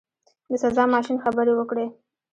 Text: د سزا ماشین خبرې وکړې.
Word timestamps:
د 0.49 0.51
سزا 0.61 0.83
ماشین 0.93 1.17
خبرې 1.23 1.53
وکړې. 1.55 1.85